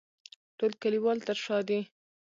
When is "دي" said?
1.67-1.79